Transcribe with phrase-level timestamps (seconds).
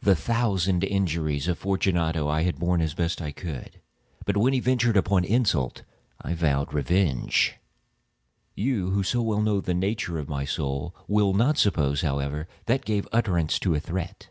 [0.00, 3.78] The thousand injuries of Fortunato I had borne as I best could;
[4.24, 5.82] but when he ventured upon insult,
[6.18, 7.58] I vowed revenge.
[8.54, 12.80] You, who so well know the nature of my soul, will not suppose, however, that
[12.80, 14.28] I gave utterance to a threat.